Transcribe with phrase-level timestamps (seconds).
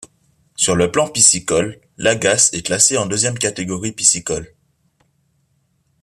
[0.55, 4.51] Sur le plan piscicole, l'Agasse est classé en deuxième catégorie piscicole.